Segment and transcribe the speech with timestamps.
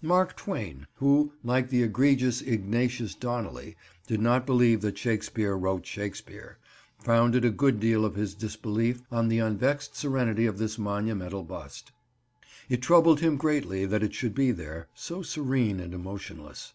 [0.00, 3.74] Mark Twain, who, like the egregious Ignatius Donnelly,
[4.06, 6.58] did not believe that Shakespeare wrote Shakespeare,
[7.00, 11.90] founded a good deal of his disbelief on the unvexed serenity of this monumental bust.
[12.68, 16.74] It troubled him greatly that it should be there, so serene and emotionless.